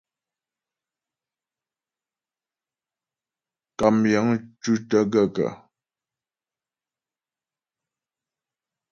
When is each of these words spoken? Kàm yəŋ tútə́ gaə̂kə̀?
Kàm 3.79 3.95
yəŋ 4.11 4.27
tútə́ 4.61 5.01
gaə̂kə̀? 5.11 5.49